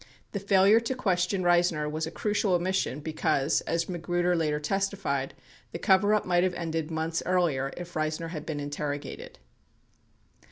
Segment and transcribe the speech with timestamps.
[0.31, 5.35] 25 The failure to question Reisner was a crucial omission because, as Magruder later testified,
[5.73, 9.37] the coverup might have ended months earlier if Reisner had been interrogated.